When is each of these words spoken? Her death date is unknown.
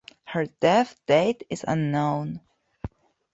Her 0.25 0.47
death 0.47 0.95
date 1.05 1.43
is 1.51 1.63
unknown. 1.67 2.41